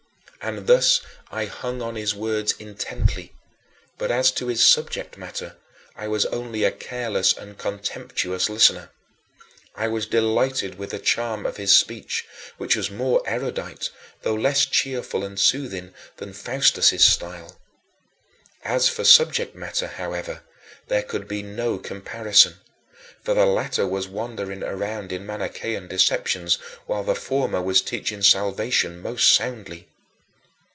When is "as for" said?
18.63-19.03